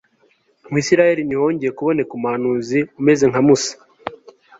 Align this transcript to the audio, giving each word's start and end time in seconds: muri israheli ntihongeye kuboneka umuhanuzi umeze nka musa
muri 0.69 0.81
israheli 0.83 1.21
ntihongeye 1.25 1.71
kuboneka 1.77 2.11
umuhanuzi 2.13 2.79
umeze 2.99 3.23
nka 3.31 3.41
musa 3.47 3.73